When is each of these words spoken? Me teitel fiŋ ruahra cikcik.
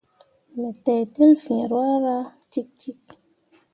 Me 0.59 0.69
teitel 0.83 1.31
fiŋ 1.43 1.61
ruahra 1.71 2.17
cikcik. 2.51 3.03